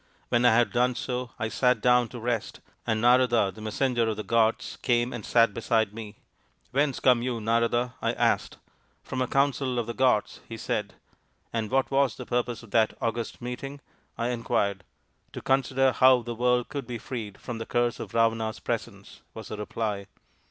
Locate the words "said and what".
10.57-11.91